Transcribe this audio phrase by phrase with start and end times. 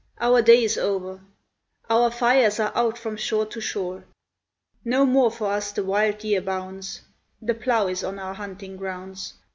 [0.19, 1.21] Our day is o'er,
[1.87, 4.03] Our fires are out from shore to shore;
[4.83, 7.01] No more for us the wild deer bounds
[7.39, 9.35] The plow is on our hunting grounds.